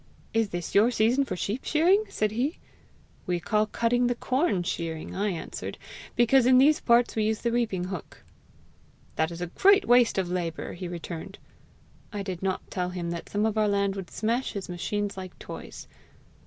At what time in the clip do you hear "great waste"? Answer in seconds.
9.53-10.17